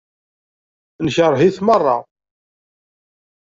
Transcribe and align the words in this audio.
Nekṛeh-it 1.05 1.57
meṛṛa. 1.63 1.97